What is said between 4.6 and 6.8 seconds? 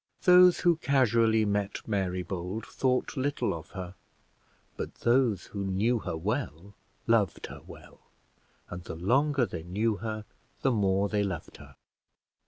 but those who knew her well